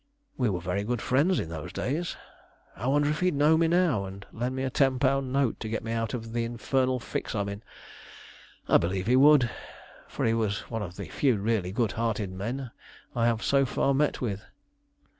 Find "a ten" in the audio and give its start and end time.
4.63-4.97